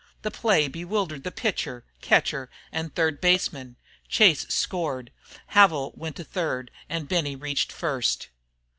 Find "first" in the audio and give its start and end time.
7.71-8.29